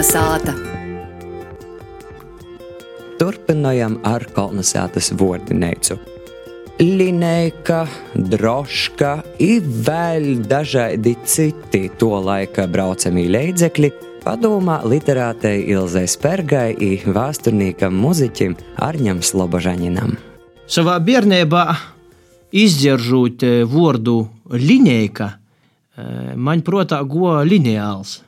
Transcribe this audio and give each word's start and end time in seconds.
Kalnasāta. 0.00 0.54
Turpinājām 3.20 3.98
ar 4.08 4.22
kolonizētas 4.32 5.10
vārdinēcu. 5.20 5.98
Linēka, 6.80 7.82
droška, 8.16 9.10
ir 9.44 9.60
vēl 9.60 10.40
dažādi 10.48 11.12
citi 11.28 11.82
to 12.00 12.14
laika 12.16 12.64
braucamie 12.64 13.26
līdzekļi, 13.28 13.90
padomā 14.24 14.78
literātei 14.88 15.66
Ilzai 15.68 16.06
Spergai 16.08 16.72
un 16.80 17.12
vēsturniekam 17.18 18.00
muziķim 18.00 18.56
Arņam 18.80 19.20
Slobožaņinam. 19.20 20.16
Savā 20.64 20.96
bērnībā 20.96 21.66
izģeržot 22.56 23.44
vārdu 23.68 24.16
linēka, 24.48 25.28
man 26.40 26.64
prātā 26.64 27.04
goja 27.04 27.44
lineāls. 27.44 28.22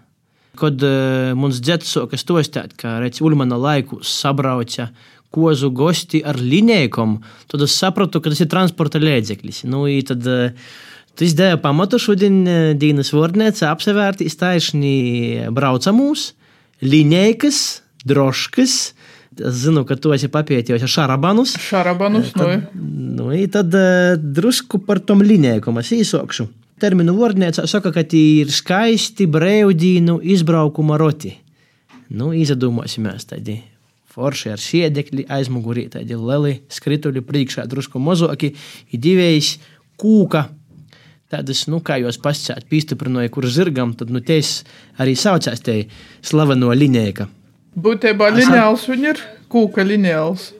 Kad 0.58 0.84
uh, 0.84 1.32
mums 1.38 1.62
dzēts 1.64 1.94
soka 1.96 2.18
stostāt, 2.20 2.74
ka 2.76 2.98
redz, 3.00 3.22
Ulmana 3.24 3.56
laiku 3.56 4.02
sabrauca 4.04 4.90
kozu 5.32 5.70
gosti 5.72 6.20
ar 6.28 6.36
linējkom, 6.36 7.14
tad 7.48 7.64
es 7.64 7.76
sapratu, 7.80 8.20
ka 8.20 8.32
tas 8.32 8.42
ir 8.44 8.50
transporta 8.52 9.00
līdzeklis. 9.00 9.62
Nu, 9.68 9.86
tad, 10.08 10.28
uh, 10.28 10.72
Tas 11.12 11.34
dēļ 11.36 11.58
pamatu 11.60 11.98
šodien 12.00 12.38
Dīnas 12.80 13.10
Vornēca 13.12 13.66
apsevērtīs 13.68 14.32
taisni 14.40 14.92
braucamūs, 15.52 16.30
linējkas, 16.88 17.58
droškas, 18.08 18.76
Es 19.40 19.62
zinu, 19.64 19.86
ka 19.88 19.96
tu 19.96 20.12
esi 20.12 20.28
papētījis 20.28 20.82
šarabanus. 20.92 21.54
Šarabanus, 21.56 22.34
tad, 22.36 22.66
nu. 22.76 23.30
nu 23.30 23.46
tad 23.52 23.72
uh, 23.72 24.12
drusku 24.20 24.82
par 24.84 25.00
tom 25.00 25.24
linējumu 25.24 25.80
es 25.80 25.92
īsokšu 25.96 26.48
terminu 26.82 27.14
vārdniecā 27.16 27.66
saka, 27.70 27.92
ka 27.94 28.02
tie 28.02 28.42
ir 28.42 28.50
skaisti 28.52 29.28
brīvdīnu 29.30 30.18
izbraukuma 30.34 30.98
roti. 31.00 31.36
Nu, 32.12 32.32
izdomāsimies 32.36 33.28
tādi 33.30 33.60
forši 34.12 34.52
ar 34.52 34.60
sēdekli, 34.60 35.26
aizmugurī 35.32 35.86
tādi 35.92 36.18
lieli 36.18 36.58
skrituļi, 36.72 37.22
priekšā 37.24 37.64
drusku 37.70 38.02
mazāki, 38.02 38.52
ir 38.92 39.02
divējs 39.06 39.54
kūka. 40.00 40.48
Tādas, 41.32 41.64
nu, 41.72 41.78
kā 41.80 41.96
jūs 42.02 42.18
pasakāt, 42.20 42.66
pīstiprinoja, 42.68 43.30
kur 43.32 43.46
zirgam, 43.48 43.94
tad, 43.96 44.10
nu, 44.12 44.20
tes 44.20 44.58
arī 45.00 45.14
saucās 45.16 45.64
te 45.64 45.78
slaveno 46.20 46.74
linēka. 46.76 47.30
Būtībā 47.72 48.28
lineāls 48.36 48.84
viņa 48.90 49.14
ir 49.14 49.22
kūka 49.52 49.86
lineāls. 49.86 50.50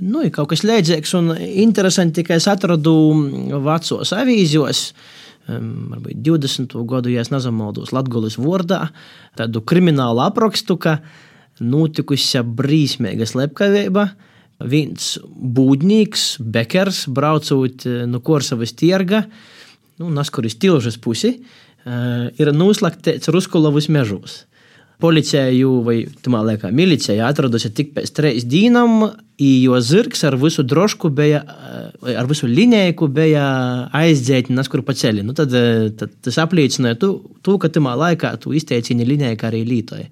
Nu, 0.00 0.22
ir 0.24 0.32
kaut 0.32 0.48
kas 0.54 0.62
līdzīgs 0.64 1.10
un 1.18 1.34
interesanti, 1.36 2.24
ka 2.24 2.38
es 2.40 2.46
atradu 2.48 2.94
vecos 3.60 4.14
avīzos. 4.16 4.84
Varbūt 5.50 6.22
20. 6.24 6.76
gadu, 6.88 7.10
ja 7.12 7.24
nezamaldos 7.28 7.92
Latvijas 7.92 8.38
vārdā, 8.40 8.86
tādu 9.36 9.60
kriminālu 9.66 10.22
aprakstu, 10.24 10.78
ka 10.80 11.00
notikusi 11.60 12.40
brīsmīga 12.40 13.28
slepkavība. 13.28 14.08
Viens 14.70 15.14
būdnīgs, 15.26 16.34
Bekers, 16.40 17.06
braucot 17.08 17.84
no 18.08 18.20
Korsavas 18.24 18.72
tirga, 18.76 19.24
nu, 20.00 20.08
Naskuris 20.12 20.56
tilžas 20.60 20.96
pusi, 21.00 21.34
ir 22.40 22.52
noslēgts 22.56 23.28
Ruskulavas 23.32 23.88
mežos 23.92 24.44
policiju 25.00 25.72
vai 25.86 25.96
tā 26.22 26.42
laikā 26.46 26.70
milicija 26.74 27.28
atradusi 27.28 27.72
tik 27.74 27.94
pēc 27.96 28.12
trīs 28.16 28.46
dienām, 28.48 29.06
jo 29.40 29.80
zirgs 29.80 30.24
ar 30.28 30.36
visu 30.40 30.62
drošku 30.66 31.10
bija, 31.16 31.40
ar 32.14 32.28
visu 32.30 32.48
linēju 32.50 33.08
bija 33.14 33.46
aizdzēti 33.96 34.54
neskur 34.56 34.84
pa 34.84 34.94
ceļu. 34.96 35.24
Nu, 35.26 35.36
tad, 35.36 35.54
tad 35.96 36.14
tas 36.24 36.38
apliecināja 36.42 37.00
to, 37.00 37.56
ka 37.58 37.72
tajā 37.72 37.96
laikā 38.04 38.36
tu 38.42 38.54
izteicini 38.56 39.08
linēju 39.08 39.40
arī 39.48 39.64
lītoju. 39.68 40.08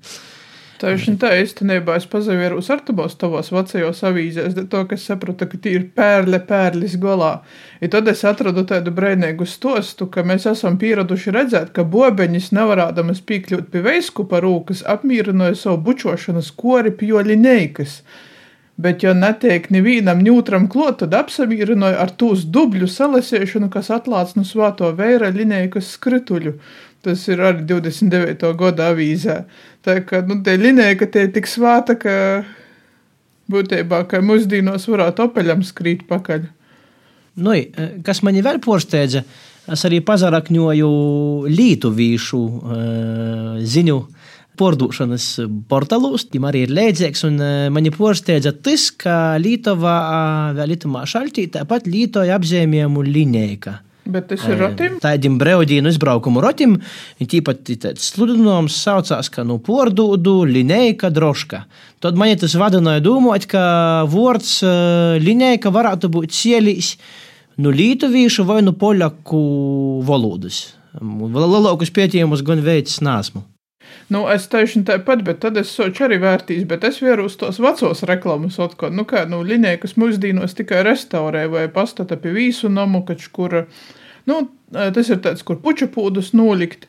Tieši 0.79 1.17
tā, 1.19 1.33
īstenībā 1.43 1.97
es 1.99 2.05
pazavēru 2.07 2.61
ar 2.71 2.83
tavos 2.87 3.17
tavos 3.19 3.49
vecajos 3.51 4.03
avīzēs, 4.07 4.55
to, 4.71 4.83
ka 4.87 4.95
es 4.95 5.07
sapratu, 5.09 5.49
ka 5.51 5.59
tie 5.59 5.73
ir 5.75 5.89
pērle 5.97 6.39
pērlis 6.47 6.95
golā. 7.03 7.41
I 7.83 7.91
tad 7.91 8.07
es 8.13 8.23
atradu 8.29 8.63
tādu 8.69 8.93
brēnīgu 8.95 9.47
stostu, 9.47 10.07
ka 10.07 10.23
mēs 10.23 10.47
esam 10.47 10.79
pieraduši 10.79 11.35
redzēt, 11.35 11.73
ka 11.75 11.83
bobeņas 11.83 12.53
nevarādamas 12.55 13.25
pīkļūt 13.27 13.73
pie 13.73 13.83
veiskupa 13.89 14.39
rūkas 14.45 14.85
apmīrinoja 14.87 15.59
savu 15.59 15.83
bučošanas 15.91 16.53
kori 16.63 16.95
pjoļineikas. 16.95 17.99
Bet, 18.79 19.03
ja 19.03 19.11
netiek 19.11 19.65
nevienam 19.75 20.21
ņūtram 20.23 20.69
klot, 20.71 21.01
tad 21.01 21.17
apsamīrinoja 21.19 21.99
ar 21.99 22.13
tūs 22.15 22.45
dubļu 22.55 22.87
salasēšanu, 22.87 23.67
kas 23.75 23.91
atlāc 23.91 24.37
no 24.37 24.45
svāto 24.47 24.93
vēra 24.95 25.33
linējas 25.35 25.97
skrituļu. 25.97 26.55
Tas 27.03 27.25
ir 27.27 27.43
arī 27.43 27.65
29. 27.67 28.53
gada 28.59 28.93
avīzē. 28.93 29.41
Tā 29.83 29.99
kā 30.07 30.23
nu, 30.27 30.39
te 30.47 30.55
linēja, 30.59 30.95
ka 31.01 31.11
te 31.11 31.27
ir 31.27 31.35
tik 31.35 31.51
svāta, 31.51 31.99
ka 31.99 32.15
būtībā, 33.51 34.05
ka 34.07 34.23
mūsdienos 34.23 34.87
varētu 34.91 35.27
opeļam 35.27 35.67
skrīt 35.67 36.07
pakaļ. 36.11 36.47
Nu, 37.43 37.55
kas 38.07 38.23
mani 38.27 38.43
vēl 38.47 38.59
porsteidza, 38.63 39.25
es 39.71 39.85
arī 39.87 39.99
pazarakņoju 40.07 40.91
lītuvīšu 41.51 42.41
uh, 42.47 43.59
ziņu 43.63 43.99
pārdošanas 44.59 45.27
portālos, 45.71 46.27
tiem 46.29 46.47
arī 46.49 46.67
ir 46.67 46.75
līdzīgs. 46.77 47.25
Mani 47.75 47.93
porsteidza 47.95 48.53
tas, 48.53 48.91
ka 48.93 49.37
Lietuvā 49.41 49.99
vēl 50.59 50.75
Lietuvā 50.75 51.05
šaltī 51.09 51.49
tāpat 51.55 51.87
lietoja 51.91 52.39
apzīmējumu 52.39 53.05
linēka. 53.07 53.79
Bet 54.09 54.31
tas 54.31 54.41
ir 54.49 54.57
rotim? 54.57 54.95
Tādiem 55.05 55.35
brīvdīnu 55.37 55.91
izbraukumu 55.93 56.41
rotim, 56.41 56.79
tīpat 57.21 57.67
tāds 57.83 58.07
sludinājums 58.15 58.79
saucās, 58.81 59.29
ka 59.29 59.45
nu 59.45 59.59
pordūdu 59.61 60.47
linēka 60.49 61.11
droška. 61.13 61.67
Tad 62.01 62.17
man 62.17 62.33
tas 62.41 62.57
vadināja 62.57 63.05
domāt, 63.05 63.45
ka 63.51 64.07
vārds 64.09 64.63
linēka 65.21 65.73
varētu 65.75 66.09
būt 66.15 66.33
cielīs 66.33 66.95
nu 67.61 67.69
lītuvīšu 67.75 68.49
vai 68.49 68.63
nu 68.65 68.73
poļaku 68.81 69.43
valodas. 70.09 70.63
Lielākus 70.99 71.93
pētījumus 71.93 72.47
gan 72.47 72.65
veids 72.65 73.03
nesmu. 73.05 73.45
Nu, 74.09 74.25
es 74.33 74.47
teikšu 74.49 74.87
tāpat, 74.89 75.23
bet 75.27 75.43
tad 75.45 75.59
es 75.61 75.71
soču 75.75 76.07
arī 76.07 76.17
vērtīs, 76.23 76.65
bet 76.69 76.85
es 76.89 77.03
vieru 77.05 77.27
uz 77.29 77.37
tos 77.41 77.61
vecos 77.61 78.05
reklāmas, 78.09 78.57
otko, 78.63 78.89
nu 78.89 79.05
kā, 79.09 79.27
nu, 79.29 79.43
linēja, 79.45 79.83
kas 79.85 79.99
mūsdīnos 80.01 80.57
tikai 80.57 80.81
restaurē 80.87 81.45
vai 81.53 81.67
pastata 81.73 82.17
pie 82.17 82.33
vīsu 82.37 82.73
namu, 82.73 83.05
kač, 83.09 83.29
kur 83.33 83.63
Nu, 84.29 84.43
tas 84.73 85.09
ir 85.09 85.23
tāds, 85.25 85.45
kur 85.47 85.57
puķu 85.63 85.89
pūdus 85.95 86.35
nolikt. 86.37 86.85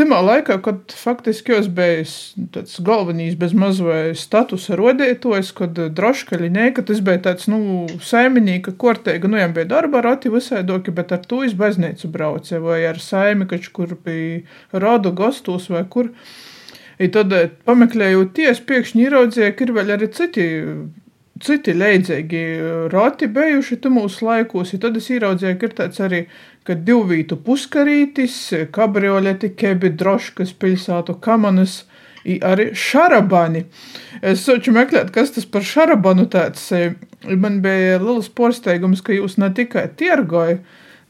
Timā 0.00 0.16
laikā, 0.24 0.54
kad 0.64 0.94
faktiski 0.96 1.52
es 1.58 1.66
biju 1.76 2.06
tāds 2.54 2.78
galvenais 2.80 3.34
bez 3.36 3.50
mazvai 3.52 4.14
statusa 4.16 4.78
rodētojs, 4.80 5.50
kad 5.58 5.76
droškaļi 5.98 6.48
nē, 6.54 6.68
ka 6.72 6.84
tas 6.88 7.02
bija 7.04 7.20
tāds, 7.26 7.50
nu, 7.52 7.58
saimnieka 8.00 8.72
korteiga, 8.80 9.28
nu, 9.28 9.36
jām 9.36 9.52
bija 9.58 9.68
darba 9.74 10.00
rati 10.06 10.32
visai 10.32 10.62
doki, 10.64 10.94
bet 10.96 11.12
ar 11.12 11.20
to 11.28 11.42
es 11.44 11.52
baznīcu 11.58 12.08
braucu, 12.14 12.62
vai 12.64 12.78
ar 12.88 13.02
saimi, 13.04 13.44
kač, 13.50 13.68
kur 13.76 13.92
bija 14.06 14.40
rodu 14.86 15.12
gastos 15.20 15.68
vai 15.68 15.84
kur. 15.92 16.08
I 16.96 17.10
tad 17.12 17.36
pameklējot 17.68 18.32
ties, 18.40 18.64
piekšņi 18.72 19.04
ieraudzīja, 19.04 19.52
ka 19.52 19.68
ir 19.68 19.76
vēl 19.76 19.94
arī 19.98 20.08
citi 20.16 20.48
citi 21.40 21.72
leidzīgi 21.72 22.40
rati 22.92 23.28
bijuši 23.32 23.78
mūsu 23.92 24.26
laikos. 24.28 24.74
Tad 24.80 24.96
es 25.00 25.08
ieraudzīju, 25.12 25.58
ka 25.60 25.68
ir 25.68 25.76
tāds 25.78 26.02
arī 26.04 26.20
ka 26.66 26.76
divvītu 26.76 27.38
puskarītis, 27.44 28.36
kabrioleti, 28.74 29.52
kebi, 29.56 29.92
droškas, 30.00 30.52
pilsētu 30.60 31.16
kamanas, 31.24 31.84
arī 32.24 32.70
šarabani. 32.76 33.64
Es 34.20 34.44
soču 34.44 34.74
meklēt, 34.76 35.12
kas 35.14 35.32
tas 35.36 35.48
par 35.48 35.64
šarabanu 35.64 36.28
tāds. 36.30 36.68
Man 37.24 37.60
bija 37.64 37.98
liels 38.00 38.28
porsteigums, 38.32 39.02
ka 39.04 39.16
jūs 39.16 39.38
ne 39.40 39.50
tikai 39.56 39.88
tirgoja, 39.96 40.60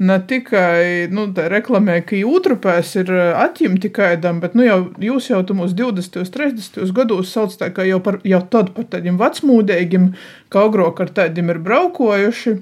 ne 0.00 0.16
tikai 0.26 1.08
nu, 1.12 1.26
reklamē, 1.34 1.98
ka 2.08 2.16
jūtrupēs 2.16 2.94
ir 3.02 3.10
atņemti 3.36 3.90
kaidam, 3.94 4.38
bet 4.40 4.56
nu, 4.56 4.64
jau, 4.64 4.78
jūs 5.02 5.28
jau 5.30 5.42
mūsu 5.54 5.76
20. 5.76 6.22
un 6.22 6.30
30. 6.36 6.94
gados 6.96 7.34
sauc 7.34 7.54
tā 7.60 7.68
kā 7.74 7.84
jau, 7.88 8.00
par, 8.02 8.18
jau 8.24 8.40
tad 8.50 8.72
par 8.76 8.88
tādiem 8.94 9.18
vecmūdīgiem, 9.20 10.08
kā 10.50 10.64
agrāk 10.70 11.04
ar 11.04 11.12
tādiem 11.20 11.52
ir 11.52 11.60
braukojuši. 11.66 12.56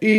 I, 0.00 0.16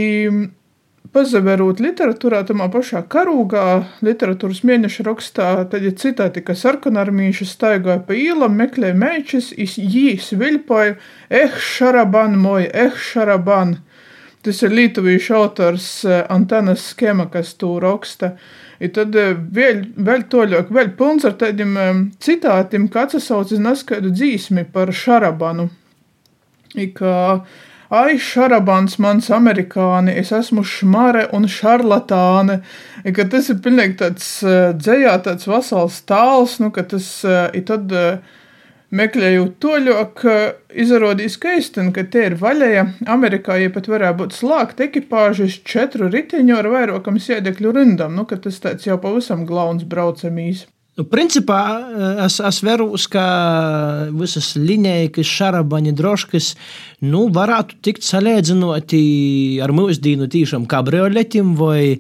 pazaverot 1.14 1.80
literatūrā, 1.84 2.42
tamā 2.50 2.68
pašā 2.74 3.04
karūgā, 3.14 3.68
literatūras 4.06 4.64
mēneša 4.66 5.06
rakstā, 5.08 5.50
tad 5.70 5.86
ir 5.86 5.96
citāti, 6.00 6.42
ka 6.46 6.56
sarkanarmīši 6.58 7.48
staigāja 7.48 8.02
pa 8.08 8.18
īlam, 8.18 8.58
meklēja 8.60 8.98
meičus, 8.98 9.52
jī 9.56 10.18
sviļpoja, 10.18 10.98
eh, 11.30 11.58
šaraban, 11.72 12.38
moj, 12.42 12.70
eh, 12.74 12.92
šaraban. 13.12 13.78
Tas 14.44 14.60
ir 14.66 14.74
lietuvīšu 14.76 15.36
autors 15.38 15.88
eh, 16.04 16.26
Antanas 16.34 16.90
Skema, 16.92 17.30
kas 17.32 17.54
to 17.56 17.78
raksta. 17.80 18.34
I 18.84 18.90
tad 18.92 19.16
eh, 19.16 19.32
vēl, 19.56 19.86
vēl 20.04 20.26
toļāk, 20.32 20.72
vēl 20.76 20.90
pilns 21.00 21.24
ar 21.30 21.38
tādiem 21.40 21.78
eh, 21.80 22.02
citātiem, 22.24 22.90
kā 22.92 23.06
atsaucas 23.08 23.62
neskaidu 23.64 24.12
dzīsmi 24.12 24.66
par 24.74 24.92
šarabanu. 24.92 25.70
I 26.76 26.90
kā 26.92 27.16
ai, 27.94 28.18
šarabans, 28.22 28.98
mans 29.04 29.30
amerikāni, 29.34 30.16
es 30.18 30.32
esmu 30.34 30.64
šmare 30.66 31.28
un 31.36 31.46
šarlatāne. 31.50 32.62
Ka 33.16 33.26
tas 33.30 33.52
ir 33.54 33.60
pilnīgi 33.64 34.00
tāds 34.02 34.30
dzējā, 34.80 35.18
tāds 35.28 35.50
vesels 35.50 36.00
tāls, 36.10 36.58
nu, 36.64 36.72
ka 36.74 36.86
tas 36.96 37.10
ir 37.26 37.68
tad 37.70 37.94
meklējot 38.94 39.56
to, 39.62 39.78
ka 40.18 40.36
izrādījās, 40.74 41.38
īstenībā, 41.38 41.94
ka 41.96 42.06
tie 42.14 42.28
ir 42.32 42.38
vaļēja. 42.42 42.86
Amerikā 43.14 43.58
ja 43.62 43.72
pat 43.74 43.90
varētu 43.90 44.20
būt 44.22 44.38
slēgta 44.38 44.88
ekipāža 44.90 45.50
četru 45.66 46.10
riteņu 46.14 46.60
ar 46.60 46.70
vairākam 46.74 47.18
sēdekļu 47.22 47.78
rindam, 47.78 48.18
nu, 48.18 48.26
ka 48.30 48.42
tas 48.42 48.62
tāds 48.64 48.90
jau 48.90 49.00
pavisam 49.02 49.48
glauns 49.50 49.86
braucamīs. 49.90 50.68
Nu, 50.94 51.08
principā 51.10 51.60
es, 52.22 52.36
es 52.38 52.60
veros, 52.62 53.08
ka 53.10 53.24
visas 54.14 54.52
līnijas, 54.54 55.26
šarabaņa 55.26 55.94
droškas, 55.98 56.52
nu, 57.10 57.24
varētu 57.34 57.80
tikt 57.82 58.06
salīdzinoti 58.06 59.00
ar 59.66 59.74
mūsdienu 59.74 60.30
tīšām 60.30 60.68
kabrioletim 60.70 61.56
vai, 61.58 61.98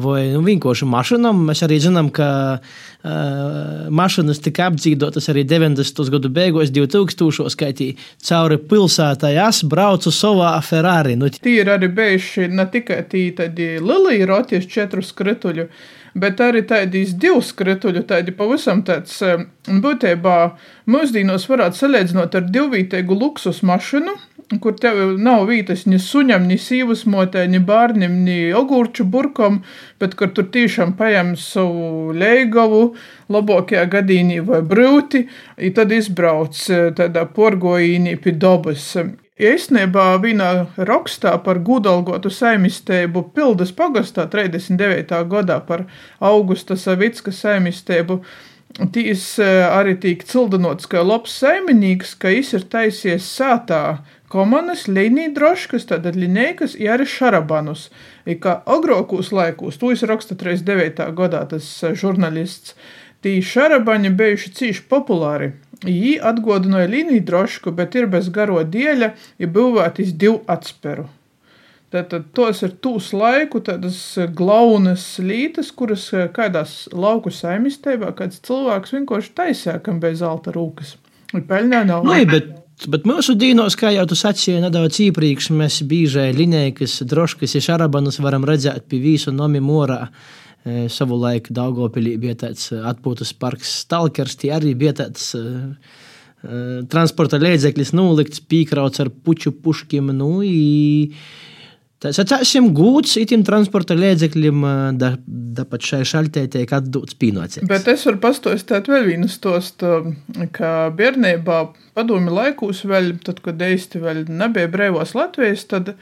vai 0.00 0.22
nu, 0.32 0.42
vienkārši 0.46 0.88
mašīnām. 0.88 1.42
Mēs 1.48 1.62
arī 1.66 1.78
zinām, 1.84 2.10
ka 2.14 2.28
uh, 2.58 3.88
mašīnas 3.92 4.42
tika 4.44 4.68
apdzīvotas 4.70 5.28
arī 5.32 5.44
90. 5.48 6.04
gadu 6.14 6.32
beigās, 6.32 6.72
2000. 6.74 7.48
skaitī 7.52 7.92
cauri 8.24 8.58
pilsētai. 8.58 9.34
Es 9.48 9.62
braucu 9.68 10.12
savā 10.14 10.54
Ferrari. 10.64 11.16
Nu, 11.16 11.30
tie 11.32 11.58
ir 11.62 11.72
arī 11.72 11.90
bijuši 11.92 12.48
ne 12.52 12.68
tikai 12.72 13.02
tādi 13.08 13.74
lieli 13.82 14.22
roties 14.28 14.68
četru 14.70 15.04
skrituļu 15.04 15.68
bet 16.14 16.40
arī 16.44 16.62
tādīs 16.68 17.14
divus 17.16 17.52
krituļu, 17.56 18.04
tādi 18.08 18.34
pavisam 18.36 18.82
tāds 18.86 19.18
būtībā 19.66 20.36
mūsdienos 20.92 21.48
varētu 21.48 21.78
salīdzinot 21.78 22.36
ar 22.36 22.48
divvītīgu 22.52 23.16
luksus 23.16 23.62
mašīnu, 23.66 24.14
kur 24.60 24.74
tev 24.80 24.98
nav 25.22 25.46
vietas 25.48 25.86
ni 25.86 25.98
suņam, 26.02 26.44
ni 26.48 26.58
sīvas 26.60 27.06
motē, 27.08 27.46
ni 27.48 27.60
bērnam, 27.62 28.18
ni 28.26 28.52
ogurču 28.56 29.04
burkam, 29.04 29.62
bet 30.02 30.16
kur 30.18 30.32
tur 30.36 30.50
tiešām 30.52 30.96
paņem 30.98 31.34
savu 31.40 32.12
leigavu, 32.16 32.82
labākajā 33.32 33.88
gadījumā 33.96 34.44
vai 34.50 34.62
brūti, 34.74 35.26
un 35.58 35.76
tad 35.76 35.92
izbrauc 35.96 36.62
eh, 36.70 36.88
tādā 36.98 37.26
porgojīnī 37.38 38.16
pie 38.20 38.36
dabas. 38.36 38.92
Īstenībā 39.42 40.20
viņa 40.22 40.48
rakstā 40.86 41.32
par 41.42 41.58
gudalgotu 41.66 42.30
saimistēbu 42.30 43.24
Pildas 43.34 43.72
pagastā 43.74 44.28
39. 44.30 45.16
gadā 45.32 45.56
par 45.66 45.86
Augusta 46.20 46.76
Savicka 46.76 47.32
saimistēbu. 47.32 48.20
Tīs 48.72 49.22
e, 49.36 49.46
arī 49.68 49.92
tīk 50.00 50.22
cildinots, 50.24 50.86
ka 50.88 51.02
labs 51.04 51.34
saimnieks, 51.42 52.14
ka 52.16 52.32
viņš 52.32 52.52
ir 52.56 52.64
taisies 52.72 53.26
sātā 53.28 54.00
komanas, 54.32 54.86
līnija 54.88 55.34
droškas, 55.36 55.84
tātad 55.90 56.16
linēkas, 56.16 56.78
ja 56.80 56.94
arī 56.96 57.04
šarabanus. 57.04 57.90
I 58.24 58.38
kā 58.40 58.62
agrākos 58.64 59.28
laikos, 59.36 59.76
to 59.76 59.92
es 59.92 60.04
raksta 60.08 60.38
39. 60.40 61.04
gadā 61.18 61.44
tas 61.52 61.68
e, 61.84 61.92
žurnālists, 61.92 62.72
tī 63.20 63.36
šarabaņi 63.44 64.14
bijuši 64.16 64.54
cīši 64.60 64.86
populāri. 64.88 65.52
Jī 65.84 66.16
atgodināja 66.22 66.88
līniju 66.94 67.26
drošku, 67.28 67.74
bet 67.76 67.98
ir 67.98 68.08
bez 68.08 68.32
garo 68.32 68.62
dieļa, 68.64 69.12
ja 69.42 69.52
būvētis 69.52 70.14
divu 70.16 70.40
atsperu. 70.48 71.10
Tātad 71.92 72.30
tos 72.32 72.62
ir 72.64 72.72
tūs 72.80 73.10
laiku, 73.12 73.60
tādas 73.60 73.98
glaunas 74.32 75.04
lītas, 75.20 75.68
kuras 75.76 76.06
eh, 76.16 76.24
kādās 76.32 76.86
lauku 76.88 77.28
saimistībā 77.28 78.14
kāds 78.16 78.40
cilvēks 78.46 78.94
vienkārši 78.96 79.32
taisē, 79.36 79.74
kam 79.84 79.98
bez 80.00 80.22
zelta 80.22 80.54
rūkas. 80.56 80.94
Peļņā 81.32 81.82
nav. 81.90 82.08
Nē, 82.08 82.22
bet, 82.30 82.48
bet 82.92 83.04
mūsu 83.08 83.36
dīnos, 83.36 83.76
kā 83.76 83.92
jau 83.92 84.06
tu 84.08 84.16
sacīji 84.16 84.62
nedaudz 84.64 85.02
iepriekš, 85.04 85.50
mēs 85.56 85.82
bīžai 85.88 86.30
linējas, 86.36 87.02
droškas, 87.12 87.58
ja 87.58 87.64
šarabanus 87.68 88.22
varam 88.24 88.48
redzēt 88.48 88.88
pie 88.88 89.02
visu 89.04 89.34
nomi 89.36 89.60
morā. 89.64 90.06
Savu 90.62 91.16
laiku 91.18 91.52
Daugopilī 91.56 92.14
bija 92.22 92.36
tāds 92.44 92.68
atpūtas 92.72 93.32
parks 93.34 93.72
Stalkers, 93.82 94.36
tie 94.38 94.52
arī 94.54 94.76
bija 94.78 94.92
tāds 95.00 95.32
transporta 96.92 97.40
līdzeklis 97.42 97.90
nolikts, 97.98 98.44
pīkrauts 98.46 99.02
ar 99.02 99.10
puču 99.10 99.50
puškiem. 99.64 100.12
Nu, 100.14 100.36
i, 100.46 101.10
Tas 102.02 102.18
esam 102.18 102.72
gūts 102.74 103.14
itim 103.20 103.44
transporta 103.46 103.94
līdzekļiem, 103.94 104.64
da, 104.98 105.12
da 105.26 105.66
pat 105.68 105.86
šai 105.86 106.02
šaltē 106.08 106.48
tiek 106.50 106.74
atdots 106.74 107.14
pīnocēs. 107.20 107.68
Bet 107.70 107.86
es 107.92 108.06
varu 108.08 108.18
pastāstīt 108.24 108.90
vēl 108.90 109.06
vienu 109.12 109.30
stostu, 109.30 110.12
ka 110.56 110.90
bērnībā 110.98 111.62
padomi 111.94 112.34
laikūs 112.34 112.82
vēl, 112.90 113.14
tad, 113.22 113.38
kad 113.44 113.62
eisti 113.62 114.02
vēl 114.02 114.26
nebija 114.30 114.70
breivos 114.72 115.14
Latvijas, 115.18 115.66
tad 115.70 115.94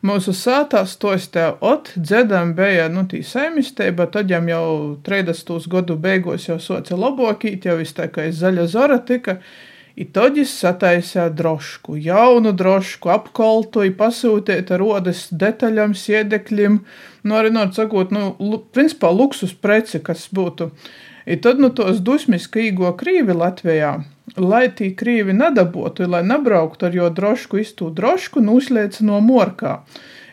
Mūsu 0.00 0.32
sātā 0.32 0.80
stostā 0.88 1.50
ot, 1.60 1.90
dzedam 1.92 2.54
bija, 2.56 2.86
nu, 2.88 3.02
tī 3.08 3.18
saimisteiba, 3.20 4.06
tad 4.08 4.30
jām 4.32 4.46
jau 4.48 4.62
30 5.04 5.66
gadu 5.68 5.96
beigos 6.00 6.46
jau 6.48 6.56
soca 6.56 6.96
labokīt, 6.96 7.66
jau 7.68 7.74
viss 7.76 7.92
tā 7.98 8.06
kā 8.08 8.24
zaļa 8.32 8.64
zora 8.72 8.96
tika, 9.04 9.36
i 10.00 10.06
tad 10.08 10.38
jis 10.40 10.52
sataisā 10.62 11.26
drošku, 11.36 11.98
jaunu 12.00 12.54
drošku, 12.56 13.10
apkoltoju, 13.12 13.92
pasūtēt 13.98 14.72
ar 14.72 14.80
rodas 14.80 15.26
detaļam, 15.30 15.92
siedekļim, 15.98 16.80
nu, 17.24 17.36
arī, 17.36 17.52
nu, 17.52 17.66
sakot, 17.76 18.14
nu, 18.14 18.32
principā 18.72 19.12
luksus 19.12 19.52
preci, 19.52 20.00
kas 20.04 20.28
būtu. 20.32 20.70
I 21.30 21.36
tad, 21.36 21.60
nu, 21.60 21.68
tos 21.76 22.00
dusmiskīgo 22.04 22.94
krīvi 22.98 23.36
Latvijā 23.36 23.98
lai 24.38 24.68
tī 24.76 24.92
krīvi 24.96 25.34
nedabotu, 25.34 26.06
lai 26.08 26.22
nebrauktu 26.26 26.86
ar 26.86 26.94
jo 26.94 27.08
drošku 27.10 27.60
iztū 27.62 27.90
drošku, 27.94 28.42
nuslēca 28.44 29.04
no 29.06 29.20
morkā. 29.24 29.80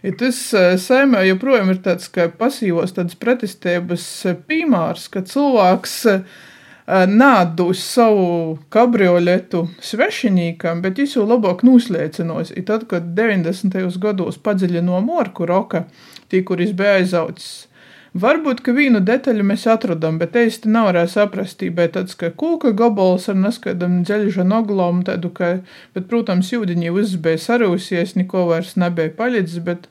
Ja 0.05 0.13
tas 0.13 0.37
e, 0.53 0.77
saimē 0.77 1.23
joprojām 1.25 1.71
ir 1.73 1.81
tāds, 1.85 2.09
ka 2.13 2.27
pasīvos 2.29 2.93
tādas 2.95 3.17
pretestības 3.17 4.05
e, 4.29 4.35
pīmārs, 4.47 5.07
ka 5.09 5.23
cilvēks 5.25 5.97
e, 6.87 7.03
nādūs 7.11 7.83
savu 7.83 8.57
kabrioletu 8.73 9.67
svešinīkam, 9.83 10.81
bet 10.81 10.97
viņš 11.01 11.17
jau 11.19 11.27
labāk 11.27 11.63
nuslēcinos. 11.67 12.55
I 12.55 12.65
tad, 12.67 12.87
kad 12.91 13.13
90. 13.17 13.77
gados 14.01 14.39
padziļino 14.41 15.01
morku 15.05 15.45
roka, 15.49 15.85
tī, 16.31 16.43
kur 16.47 16.63
viņš 16.63 16.77
bija 16.79 16.99
aizaucis, 17.01 17.67
Varbūt, 18.17 18.61
ka 18.65 18.73
vienu 18.73 18.97
detaļu 19.03 19.43
mēs 19.45 19.65
atradām, 19.69 20.15
bet 20.17 20.35
īsti 20.39 20.71
nav 20.73 20.87
varēja 20.87 21.09
saprast, 21.11 21.61
bet 21.75 21.91
tāds, 21.97 22.15
ka 22.17 22.31
kūka 22.41 22.71
gabals 22.77 23.27
ar 23.29 23.35
neskaidam 23.37 23.99
dzeļža 24.07 24.45
noglom, 24.47 25.03
tādu, 25.05 25.29
ka, 25.37 25.49
bet, 25.93 26.07
protams, 26.09 26.49
jūdiņi 26.53 26.93
viss 26.95 27.19
bija 27.21 27.41
sarūsies, 27.43 28.15
neko 28.17 28.47
vairs 28.49 28.73
nebija 28.79 29.11
paļidzis, 29.19 29.61
bet, 29.67 29.85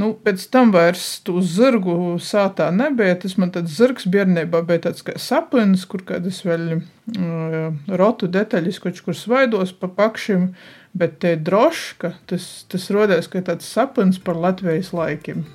nu, 0.00 0.12
pēc 0.26 0.46
tam 0.52 0.72
vairs 0.74 1.04
tu 1.26 1.40
zirgu 1.44 2.16
sātā 2.22 2.68
nebija, 2.74 3.16
tas 3.22 3.36
man 3.40 3.52
tāds 3.54 3.76
zirgs 3.78 4.08
bērnībā 4.12 4.62
bija 4.68 4.86
tāds 4.88 5.04
kā 5.06 5.16
sapins, 5.20 5.86
kur 5.88 6.04
kādas 6.06 6.42
vēl 6.46 6.66
uh, 6.78 7.68
rotu 8.00 8.30
detaļas, 8.32 8.80
kaut 8.82 9.02
kur 9.04 9.16
svaidos 9.16 9.74
pa 9.76 9.88
pakšim, 9.88 10.50
bet 10.96 11.20
te 11.24 11.36
droška, 11.36 12.14
tas, 12.30 12.66
tas 12.72 12.90
rodēs, 12.92 13.30
ka 13.32 13.44
tāds 13.44 13.68
sapins 13.68 14.20
par 14.22 14.40
Latvijas 14.40 14.94
laikiem. 14.96 15.46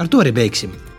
Ar 0.00 0.08
to 0.08 0.22
arī 0.22 0.32
beigsim. 0.34 0.91